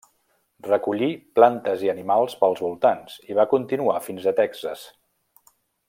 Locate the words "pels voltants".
2.41-3.21